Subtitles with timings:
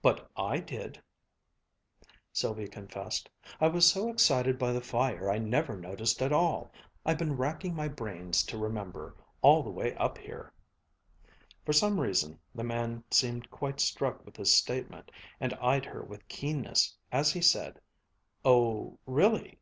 [0.00, 1.02] "But I did,"
[2.32, 3.28] Sylvia confessed.
[3.60, 6.72] "I was so excited by the fire I never noticed at all.
[7.04, 10.50] I've been racking my brains to remember, all the way up here."
[11.66, 15.10] For some reason the man seemed quite struck with this statement
[15.40, 17.82] and eyed her with keenness as he said:
[18.42, 19.58] "Oh really?